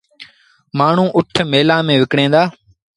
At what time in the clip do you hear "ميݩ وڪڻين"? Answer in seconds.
1.87-2.29